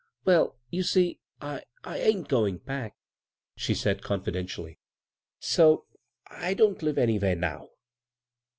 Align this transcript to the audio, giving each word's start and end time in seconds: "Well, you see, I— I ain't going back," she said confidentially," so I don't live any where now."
"Well, 0.25 0.57
you 0.71 0.81
see, 0.81 1.19
I— 1.41 1.61
I 1.83 1.99
ain't 1.99 2.27
going 2.27 2.57
back," 2.57 2.95
she 3.55 3.75
said 3.75 4.01
confidentially," 4.01 4.79
so 5.39 5.85
I 6.25 6.55
don't 6.55 6.81
live 6.81 6.97
any 6.97 7.19
where 7.19 7.35
now." 7.35 7.69